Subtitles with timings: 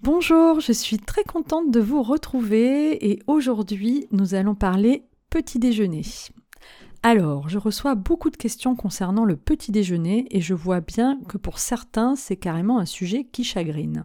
[0.00, 6.02] Bonjour, je suis très contente de vous retrouver et aujourd'hui nous allons parler petit déjeuner.
[7.02, 11.36] Alors, je reçois beaucoup de questions concernant le petit déjeuner et je vois bien que
[11.36, 14.04] pour certains c'est carrément un sujet qui chagrine.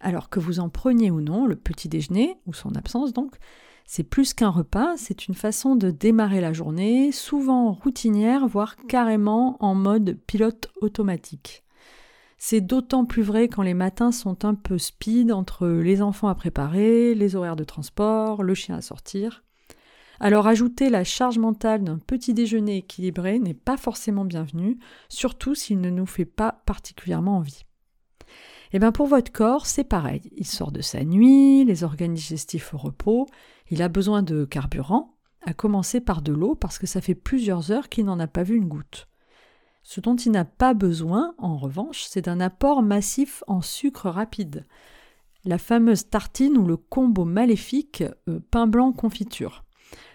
[0.00, 3.36] Alors que vous en preniez ou non, le petit déjeuner, ou son absence donc,
[3.84, 9.58] c'est plus qu'un repas, c'est une façon de démarrer la journée, souvent routinière, voire carrément
[9.60, 11.64] en mode pilote automatique.
[12.38, 16.36] C'est d'autant plus vrai quand les matins sont un peu speed entre les enfants à
[16.36, 19.42] préparer, les horaires de transport, le chien à sortir.
[20.20, 24.78] Alors ajouter la charge mentale d'un petit déjeuner équilibré n'est pas forcément bienvenu,
[25.08, 27.64] surtout s'il ne nous fait pas particulièrement envie.
[28.72, 30.22] Eh bien pour votre corps, c'est pareil.
[30.36, 33.26] Il sort de sa nuit, les organes digestifs au repos,
[33.70, 37.72] il a besoin de carburant, à commencer par de l'eau parce que ça fait plusieurs
[37.72, 39.08] heures qu'il n'en a pas vu une goutte.
[39.88, 44.66] Ce dont il n'a pas besoin, en revanche, c'est d'un apport massif en sucre rapide.
[45.46, 49.64] La fameuse tartine ou le combo maléfique euh, pain blanc confiture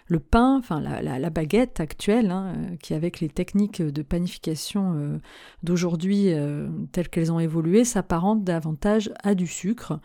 [0.06, 5.18] le pain, enfin la, baguette actuelle, hein, euh, qui avec les techniques de panification euh,
[5.62, 6.28] d'aujourd'hui
[6.92, 9.98] telles qu'elles ont évolué, s'apparente davantage à du sucre.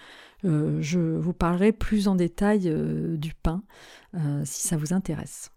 [0.44, 2.74] je vous parlerai plus en détail
[3.20, 3.62] du pain
[4.46, 5.52] si ça vous intéresse.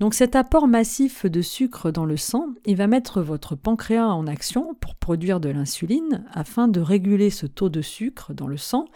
[0.00, 4.26] Donc cet apport massif de sucre dans le sang, il va mettre votre pancréas en
[4.26, 8.86] action pour produire de l'insuline afin de réguler ce taux de sucre dans le sang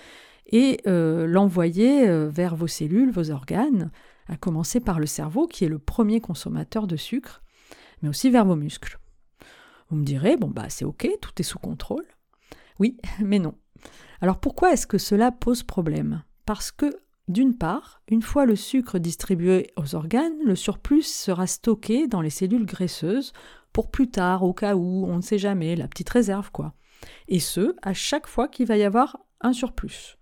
[0.46, 3.90] et l'envoyer vers vos cellules, vos organes,
[4.28, 7.42] à commencer par le cerveau qui est le premier consommateur de sucre,
[8.00, 8.98] mais aussi vers vos muscles.
[9.90, 12.06] Vous me direz, bon bah c'est ok, tout est sous contrôle.
[12.78, 13.54] Oui, mais non.
[14.22, 16.22] Alors pourquoi est-ce que cela pose problème?
[16.46, 16.86] Parce que
[17.28, 22.30] d'une part, une fois le sucre distribué aux organes, le surplus sera stocké dans les
[22.30, 23.32] cellules graisseuses
[23.72, 26.74] pour plus tard, au cas où, on ne sait jamais, la petite réserve quoi.
[27.28, 30.16] Et ce, à chaque fois qu'il va y avoir un surplus.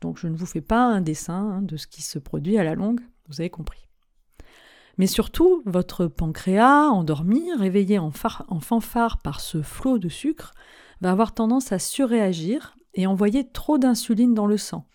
[0.00, 2.64] Donc je ne vous fais pas un dessin hein, de ce qui se produit à
[2.64, 3.86] la longue, vous avez compris.
[4.98, 8.10] Mais surtout, votre pancréas, endormi, réveillé en,
[8.48, 10.52] en fanfare par ce flot de sucre,
[11.02, 14.86] va avoir tendance à surréagir et envoyer trop d'insuline dans le sang.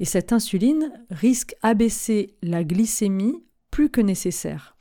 [0.00, 4.76] Et cette insuline risque d'abaisser la glycémie plus que nécessaire.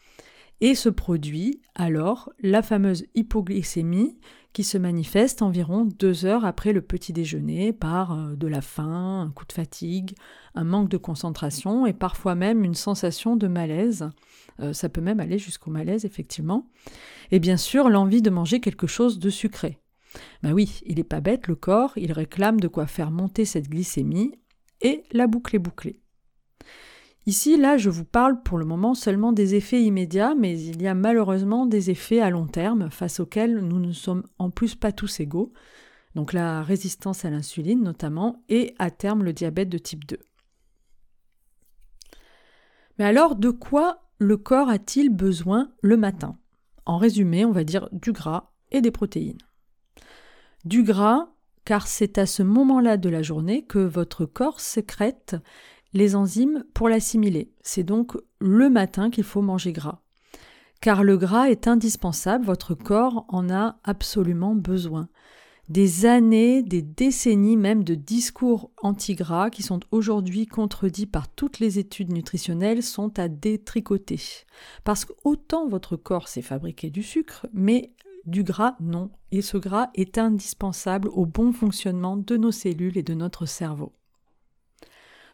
[0.62, 4.18] Et se produit alors la fameuse hypoglycémie
[4.53, 9.22] qui se manifeste environ deux heures après le petit déjeuner par euh, de la faim,
[9.22, 10.13] un coup de fatigue,
[10.53, 14.09] un manque de concentration et parfois même une sensation de malaise.
[14.59, 16.68] Euh, ça peut même aller jusqu'au malaise, effectivement.
[17.31, 19.80] Et bien sûr, l'envie de manger quelque chose de sucré.
[20.44, 23.68] Ben oui, il n'est pas bête, le corps, il réclame de quoi faire monter cette
[23.68, 24.35] glycémie
[25.11, 25.99] la boucle est bouclée.
[27.25, 30.88] Ici, là, je vous parle pour le moment seulement des effets immédiats, mais il y
[30.88, 34.91] a malheureusement des effets à long terme face auxquels nous ne sommes en plus pas
[34.91, 35.53] tous égaux,
[36.16, 40.19] donc la résistance à l'insuline notamment, et à terme le diabète de type 2.
[43.00, 46.38] Mais alors, de quoi le corps a-t-il besoin le matin?
[46.85, 49.41] En résumé, on va dire du gras et des protéines.
[50.65, 51.32] Du gras,
[51.66, 55.35] car c'est à ce moment-là de la journée que votre corps sécrète
[55.94, 57.51] les enzymes pour l'assimiler.
[57.62, 60.01] C'est donc le matin qu'il faut manger gras.
[60.81, 65.07] Car le gras est indispensable, votre corps en a absolument besoin.
[65.69, 71.80] Des années, des décennies même de discours anti-gras qui sont aujourd'hui contredits par toutes les
[71.80, 74.19] études nutritionnelles sont à détricoter.
[74.84, 77.94] Parce qu'autant votre corps sait fabriquer du sucre, mais
[78.25, 79.11] du gras non.
[79.31, 83.94] Et ce gras est indispensable au bon fonctionnement de nos cellules et de notre cerveau.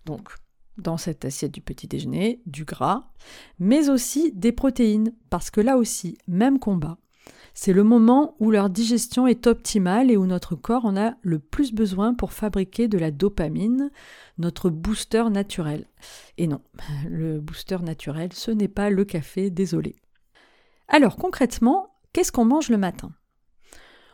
[0.06, 0.30] Donc,
[0.78, 3.12] dans cette assiette du petit déjeuner, du gras,
[3.60, 6.98] mais aussi des protéines, parce que là aussi, même combat.
[7.54, 11.40] C'est le moment où leur digestion est optimale et où notre corps en a le
[11.40, 13.92] plus besoin pour fabriquer de la dopamine,
[14.38, 15.86] notre booster naturel.
[16.38, 16.62] Et non,
[17.10, 19.96] le booster naturel, ce n'est pas le café, désolé.
[20.88, 23.12] Alors concrètement, qu'est-ce qu'on mange le matin?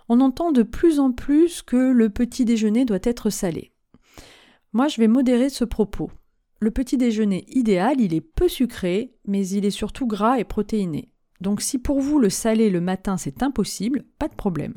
[0.08, 3.72] On entend de plus en plus que le petit déjeuner doit être salé.
[4.74, 6.12] Moi, je vais modérer ce propos.
[6.59, 11.12] Le petit déjeuner idéal, il est peu sucré, mais il est surtout gras et protéiné.
[11.42, 14.76] Donc si pour vous le salé le matin c'est impossible, pas de problème.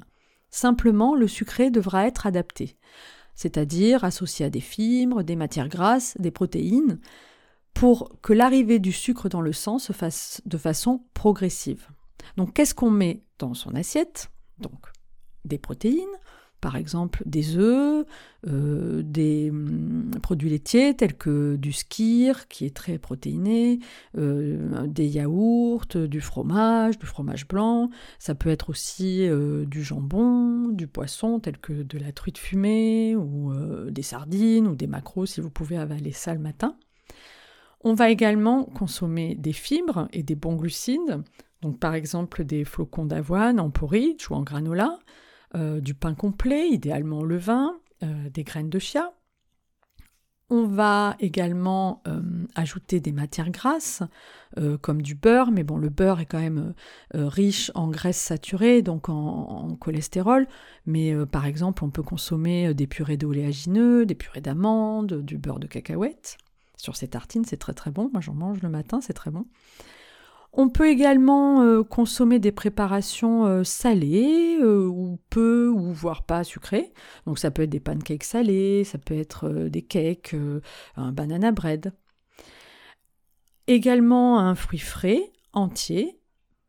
[0.50, 2.76] Simplement, le sucré devra être adapté,
[3.34, 7.00] c'est-à-dire associé à des fibres, des matières grasses, des protéines,
[7.74, 11.88] pour que l'arrivée du sucre dans le sang se fasse de façon progressive.
[12.36, 14.30] Donc qu'est-ce qu'on met dans son assiette?
[14.58, 14.92] Donc
[15.44, 16.06] des protéines,
[16.60, 18.04] par exemple des œufs,
[18.46, 23.78] euh, des, hum, produits laitiers tels que du skyr, qui est très protéiné,
[24.16, 27.90] euh, des yaourts, du fromage, du fromage blanc.
[28.18, 33.14] Ça peut être aussi euh, du jambon, du poisson, tel que de la truite fumée,
[33.16, 33.52] ou
[33.90, 36.76] des sardines, ou des macros si vous pouvez avaler ça le matin.
[37.82, 41.22] On va également consommer des fibres et des bons glucides,
[41.62, 44.98] donc par exemple des flocons d'avoine en porridge ou en granola,
[45.54, 49.12] du pain complet, idéalement au levain, des graines de chia,
[50.50, 52.22] on va également euh,
[52.54, 54.02] ajouter des matières grasses,
[54.56, 56.74] euh, comme du beurre, mais bon, le beurre est quand même
[57.14, 60.48] euh, riche en graisses saturées, donc en, cholestérol.
[60.86, 65.66] Mais par exemple, on peut consommer des purées d'oléagineux, des purées d'amandes, du beurre de
[65.66, 66.38] cacahuète.
[66.76, 68.08] Sur ces tartines, c'est très très bon.
[68.12, 69.44] Moi, j'en mange le matin, c'est très bon.
[70.52, 76.42] On peut également euh, consommer des préparations euh, salées euh, ou peu ou voire pas
[76.42, 76.92] sucrées.
[77.26, 80.34] Donc ça peut être des pancakes salés, ça peut être des cakes,
[80.96, 81.92] un banana bread.
[83.66, 85.20] Également un fruit frais
[85.52, 86.18] entier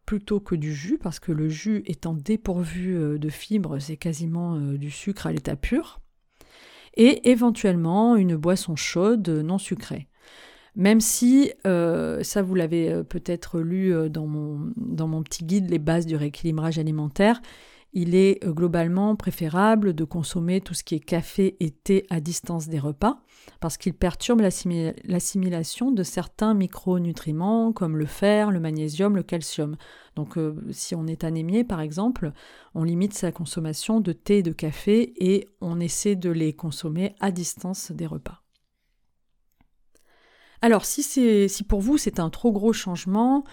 [0.05, 4.91] plutôt que du jus parce que le jus étant dépourvu de fibres, c'est quasiment du
[4.91, 6.01] sucre à l'état pur.
[6.95, 10.08] Et éventuellement une boisson chaude non sucrée.
[10.79, 15.43] Même si, euh, ça vous l'avez euh, peut-être lu euh, dans mon, dans mon petit
[15.43, 17.41] guide Les bases du rééquilibrage alimentaire,
[17.91, 22.69] il est globalement préférable de consommer tout ce qui est café et thé à distance
[22.69, 23.19] des repas,
[23.59, 29.75] parce qu'il perturbe l'assimilation de certains micronutriments comme le fer, le magnésium, le calcium.
[30.15, 30.37] Donc
[30.69, 32.31] si on est anémié par exemple,
[32.75, 37.15] on limite sa consommation de thé et de café et on essaie de les consommer
[37.19, 38.43] à distance des repas.
[40.61, 43.43] Alors, si, pour vous c'est un trop gros changement,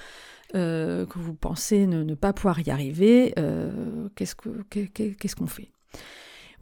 [0.55, 5.71] euh, que vous pensez ne, pas pouvoir y arriver, euh, qu'est-ce qu'on fait?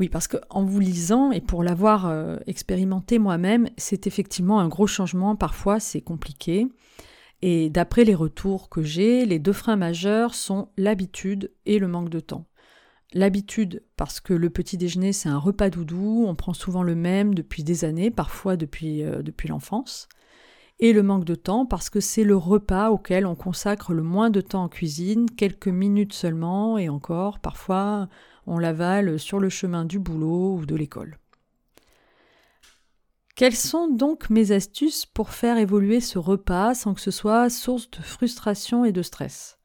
[0.00, 4.86] Oui, parce qu'en vous lisant, et pour l'avoir euh, expérimenté moi-même, c'est effectivement un gros
[4.86, 6.66] changement, parfois c'est compliqué.
[7.42, 12.08] Et d'après les retours que j'ai, les deux freins majeurs sont l'habitude et le manque
[12.08, 12.46] de temps.
[13.12, 17.34] L'habitude, parce que le petit déjeuner, c'est un repas doudou, on prend souvent le même
[17.34, 20.08] depuis des années, parfois depuis, depuis l'enfance
[20.80, 24.30] et le manque de temps parce que c'est le repas auquel on consacre le moins
[24.30, 28.08] de temps en cuisine, quelques minutes seulement, et encore, parfois,
[28.46, 31.18] on l'avale sur le chemin du boulot ou de l'école.
[33.36, 37.90] Quelles sont donc mes astuces pour faire évoluer ce repas sans que ce soit source
[37.90, 39.58] de frustration et de stress?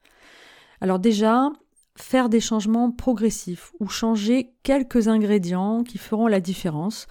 [0.80, 1.50] Alors déjà,
[1.96, 7.06] faire des changements progressifs ou changer quelques ingrédients qui feront la différence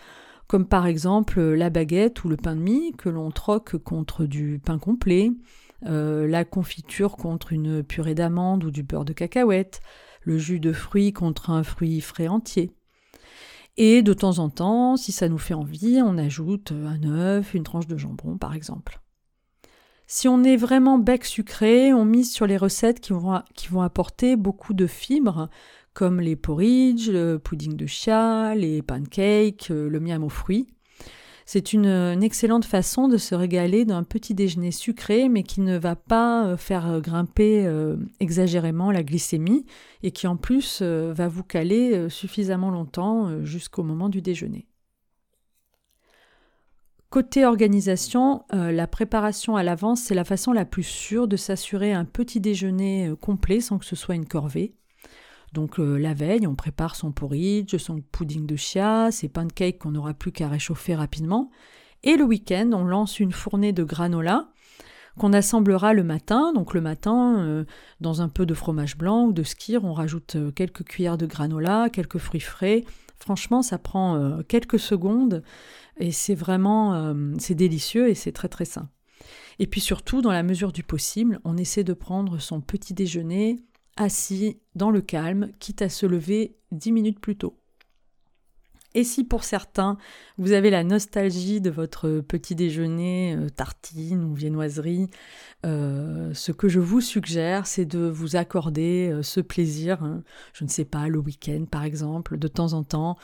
[0.49, 4.59] comme par exemple la baguette ou le pain de mie que l'on troque contre du
[4.59, 5.29] pain complet,
[5.85, 9.79] euh, la confiture contre une purée d'amande ou du beurre de cacahuète,
[10.23, 12.71] le jus de fruits contre un fruit frais entier.
[13.77, 17.63] Et de temps en temps, si ça nous fait envie, on ajoute un œuf, une
[17.63, 18.99] tranche de jambon par exemple.
[20.07, 24.73] Si on est vraiment bec sucré, on mise sur les recettes qui vont apporter beaucoup
[24.73, 25.47] de fibres,
[25.93, 30.67] comme les porridge, le pudding de chia, les pancakes, euh, le miam aux fruits.
[31.45, 35.95] C'est une, excellente façon de se régaler d'un petit déjeuner sucré, mais qui ne va
[35.95, 39.65] pas euh, faire grimper euh, exagérément la glycémie
[40.03, 44.67] et qui en plus va vous caler suffisamment longtemps jusqu'au moment du déjeuner.
[47.09, 52.05] Côté organisation, la préparation à l'avance, c'est la façon la plus sûre de s'assurer un
[52.05, 54.78] petit déjeuner complet sans que ce soit une corvée.
[55.53, 59.91] Donc euh, la veille, on prépare son porridge, son pudding de chia, ses pancakes qu'on
[59.91, 61.49] n'aura plus qu'à réchauffer rapidement.
[62.03, 64.49] Et le week-end, on lance une fournée de granola
[65.17, 66.53] qu'on assemblera le matin.
[66.53, 67.65] Donc le matin, euh,
[67.99, 71.25] dans un peu de fromage blanc ou de skir, on rajoute euh, quelques cuillères de
[71.25, 72.83] granola, quelques fruits frais.
[73.17, 75.43] Franchement, ça prend quelques secondes
[75.97, 78.87] et c'est vraiment c'est délicieux et c'est très très sain.
[79.59, 83.57] Et puis surtout, dans la mesure du possible, on essaie de prendre son petit déjeuner
[83.99, 87.59] assis dans le calme, quitte à se lever dix minutes plus tôt.
[88.95, 89.97] Et si pour certains,
[90.39, 95.09] vous avez la nostalgie de votre petit déjeuner, euh, tartine ou viennoiserie,
[95.63, 100.23] euh, ce que je vous suggère, c'est de vous accorder euh, ce plaisir, hein.
[100.53, 103.17] je ne sais pas, le week-end par exemple, de temps en temps,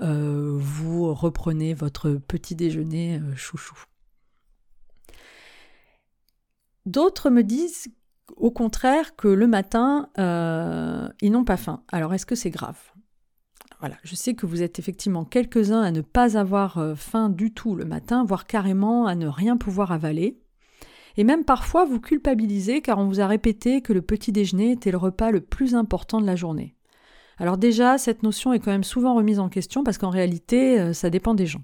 [0.00, 3.76] vous reprenez votre petit déjeuner chouchou.
[6.86, 7.86] D'autres me disent
[8.36, 11.82] au contraire que le matin, euh, ils n'ont pas faim.
[11.90, 12.78] Alors est-ce que c'est grave?
[13.80, 17.52] Voilà, je sais que vous êtes effectivement quelques-uns à ne pas avoir euh, faim du
[17.52, 20.38] tout le matin, voire carrément à ne rien pouvoir avaler.
[21.16, 24.92] Et même parfois vous culpabilisez car on vous a répété que le petit déjeuner était
[24.92, 26.76] le repas le plus important de la journée.
[27.38, 30.92] Alors déjà, cette notion est quand même souvent remise en question parce qu'en réalité, euh,
[30.92, 31.62] ça dépend des gens.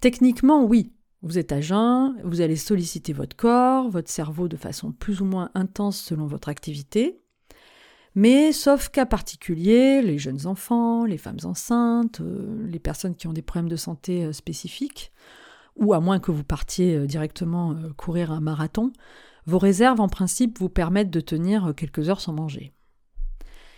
[0.00, 4.92] Techniquement, oui, vous êtes à jeun, vous allez solliciter votre corps, votre cerveau de façon
[4.92, 7.20] plus ou moins intense selon votre activité.
[8.14, 13.32] Mais sauf cas particulier, les jeunes enfants, les femmes enceintes, euh, les personnes qui ont
[13.32, 15.12] des problèmes de santé euh, spécifiques,
[15.76, 18.92] ou à moins que vous partiez euh, directement courir un marathon,
[19.46, 22.72] vos réserves en principe vous permettent de tenir quelques heures sans manger.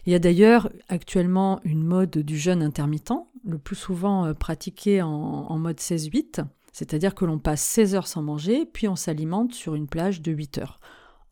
[0.07, 3.13] Il y a d'ailleurs actuellement une mode du jeûne intermittent,
[3.45, 8.23] le plus souvent pratiqué en, en mode 16-8, c'est-à-dire que l'on passe 16 heures sans
[8.23, 10.81] manger, puis on s'alimente sur une plage de 8 heures.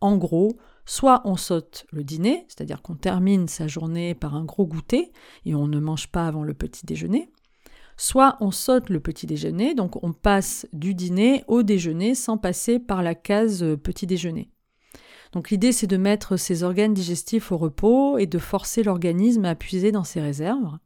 [0.00, 4.66] En gros, soit on saute le dîner, c'est-à-dire qu'on termine sa journée par un gros
[4.66, 5.12] goûter
[5.44, 7.30] et on ne mange pas avant le petit déjeuner,
[7.96, 12.78] soit on saute le petit déjeuner, donc on passe du dîner au déjeuner sans passer
[12.78, 14.50] par la case petit déjeuner.
[15.32, 19.54] Donc l'idée c'est de mettre ses organes digestifs au repos et de forcer l'organisme à
[19.54, 20.78] puiser dans ses réserves.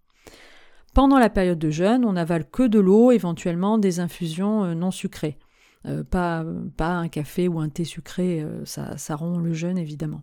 [0.94, 4.90] Pendant la période de jeûne, on n'avale que de l'eau, éventuellement des infusions euh, non
[4.90, 5.38] sucrées.
[5.86, 6.44] Euh, pas,
[6.76, 10.22] pas un café ou un thé sucré, euh, ça, ça rompt le jeûne évidemment.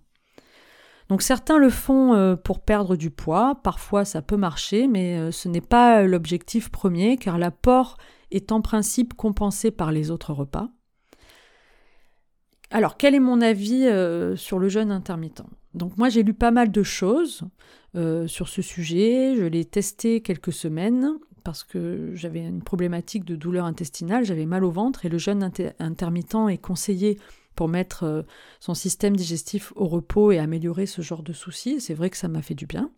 [1.10, 5.60] Donc certains le font pour perdre du poids, parfois ça peut marcher, mais ce n'est
[5.60, 7.98] pas l'objectif premier car l'apport
[8.30, 10.70] est en principe compensé par les autres repas.
[12.70, 13.90] Alors quel est mon avis
[14.36, 15.42] sur le jeûne intermittent?
[15.74, 17.44] Donc moi j'ai lu pas mal de choses.
[17.96, 19.34] Euh, sur ce sujet.
[19.36, 24.64] Je l'ai testé quelques semaines parce que j'avais une problématique de douleur intestinale, j'avais mal
[24.64, 27.18] au ventre et le jeûne intermittent est conseillé
[27.56, 28.22] pour mettre euh,
[28.60, 31.82] son système digestif au repos et améliorer ce genre de soucis.
[31.82, 32.92] C'est vrai que ça m'a fait du bien.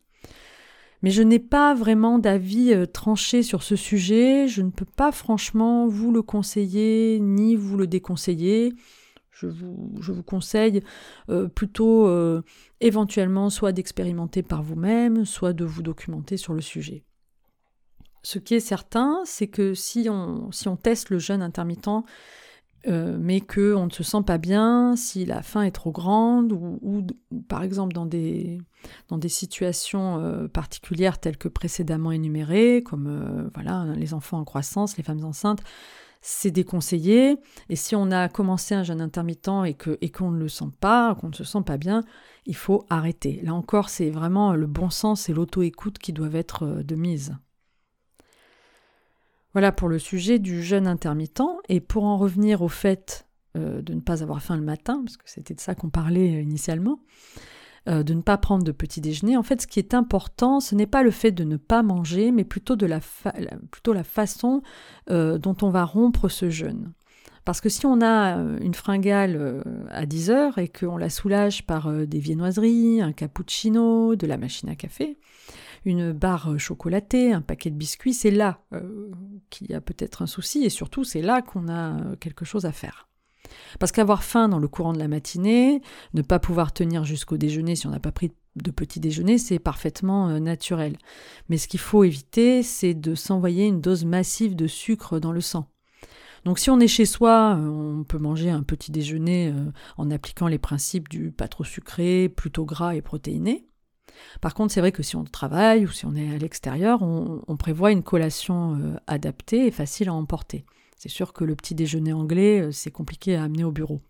[1.04, 4.50] Mais je n'ai pas vraiment d'avis euh, tranché sur ce sujet.
[4.50, 8.74] Je ne peux pas franchement vous le conseiller ni vous le déconseiller.
[9.42, 10.84] Je vous, conseille
[11.30, 12.44] euh, plutôt euh,
[12.80, 17.04] éventuellement soit d'expérimenter par vous-même, soit de vous documenter sur le sujet.
[18.24, 21.90] Ce qui est certain, c'est que si on, on teste le jeûne intermittent,
[22.88, 27.06] euh, mais qu'on ne se sent pas bien, si la faim est trop grande, ou,
[27.48, 28.60] par exemple dans des,
[29.08, 35.04] dans des situations particulières telles que précédemment énumérées, comme voilà, les enfants en croissance, les
[35.04, 35.64] femmes enceintes,
[36.22, 37.38] c'est déconseillé.
[37.70, 39.50] Et si on a commencé un jeûne intermittent
[40.02, 42.04] et qu'on ne le sent pas, qu'on ne se sent pas bien,
[42.46, 43.42] il faut arrêter.
[43.44, 47.36] Là encore, c'est vraiment le bon sens et l'auto-écoute qui doivent être euh, de mise.
[49.54, 51.42] Voilà pour le sujet du jeûne intermittent.
[51.68, 55.18] Et pour en revenir au fait euh, de ne pas avoir faim le matin, parce
[55.18, 57.00] que c'était de ça qu'on parlait euh, initialement,
[57.90, 59.38] euh, de ne pas prendre de petit déjeuner.
[59.38, 62.32] En fait, ce qui est important, ce n'est pas le fait de ne pas manger,
[62.32, 63.00] mais plutôt, de la,
[63.72, 64.62] plutôt la façon
[65.10, 66.94] euh, dont on va rompre ce jeûne.
[67.44, 71.66] Parce que si on a euh, une fringale à 10 heures et qu'on la soulage
[71.66, 75.18] par des viennoiseries, un cappuccino, de la machine à café,
[75.84, 78.60] une barre chocolatée, un paquet de biscuits, c'est là
[79.50, 82.72] qu'il y a peut-être un souci et surtout c'est là qu'on a quelque chose à
[82.72, 83.08] faire.
[83.80, 85.82] Parce qu'avoir faim dans le courant de la matinée,
[86.14, 89.60] ne pas pouvoir tenir jusqu'au déjeuner si on n'a pas pris de petit déjeuner, c'est
[89.60, 90.98] parfaitement euh, naturel.
[91.50, 95.42] Mais ce qu'il faut éviter, c'est de s'envoyer une dose massive de sucre dans le
[95.42, 95.68] sang.
[96.44, 100.12] Donc si on est chez soi, euh, on peut manger un petit déjeuner euh, en
[100.12, 103.68] appliquant les principes du pas trop sucré, plutôt gras et protéiné.
[104.42, 107.58] Par contre, c'est vrai que si on travaille ou si on est à l'extérieur, on,
[107.58, 110.66] prévoit une collation adaptée et facile à emporter.
[111.02, 114.02] C'est sûr que le petit déjeuner anglais, euh, c'est compliqué à amener au bureau.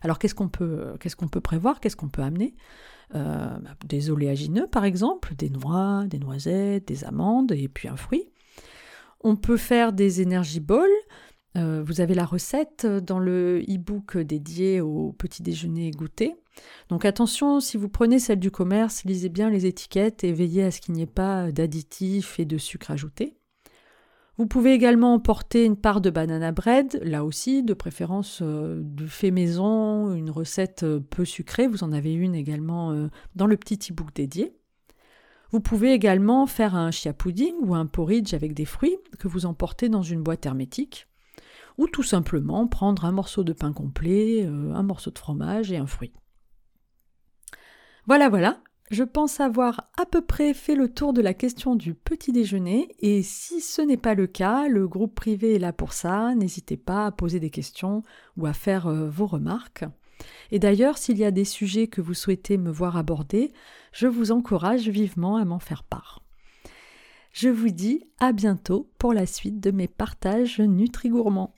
[0.00, 1.80] Alors qu'est-ce qu'on peut, euh, prévoir?
[1.80, 2.54] Qu'est-ce qu'on peut amener?
[3.14, 7.96] Euh, bah, Des oléagineux par exemple, des noix, des noisettes, des amandes et puis un
[7.96, 8.24] fruit.
[9.22, 10.88] On peut faire des energy balls.
[11.56, 16.36] vous avez la recette dans le e-book dédié au petit déjeuner goûter.
[16.88, 20.70] Donc attention, si vous prenez celle du commerce, lisez bien les étiquettes et veillez à
[20.70, 23.36] ce qu'il n'y ait pas d'additifs et de sucre ajouté.
[24.40, 29.06] Vous pouvez également emporter une part de banana bread, là aussi, de préférence euh, du
[29.06, 33.58] fait maison, une recette euh, peu sucrée, vous en avez une également euh, dans le
[33.58, 34.56] petit e-book dédié.
[35.50, 39.44] Vous pouvez également faire un chia pudding ou un porridge avec des fruits que vous
[39.44, 41.06] emportez dans une boîte hermétique,
[41.76, 45.86] ou tout simplement prendre un morceau de pain complet, un morceau de fromage et un
[45.86, 46.14] fruit.
[48.06, 51.94] Voilà, voilà, je pense avoir à peu près fait le tour de la question du
[51.94, 55.92] petit déjeuner et si ce n'est pas le cas, le groupe privé est là pour
[55.92, 58.02] ça, n'hésitez pas à poser des questions
[58.36, 59.84] ou à faire euh, vos remarques.
[60.50, 63.52] Et d'ailleurs, s'il y a des sujets que vous souhaitez me voir aborder,
[63.92, 66.22] je vous encourage vivement à m'en faire part.
[67.32, 71.54] Je vous dis à bientôt pour la suite de mes partages nutri-gourmands.